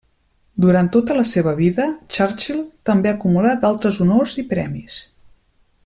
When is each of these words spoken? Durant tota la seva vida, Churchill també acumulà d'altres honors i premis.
Durant 0.63 0.87
tota 0.95 1.17
la 1.17 1.25
seva 1.31 1.53
vida, 1.59 1.85
Churchill 2.17 2.63
també 2.91 3.13
acumulà 3.13 3.53
d'altres 3.67 4.01
honors 4.07 4.35
i 4.45 4.47
premis. 4.57 4.99